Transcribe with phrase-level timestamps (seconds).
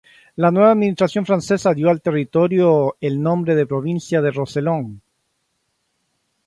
[0.35, 5.03] La nueva administración francesa dio al territorio el nombre de provincia del Rosellón.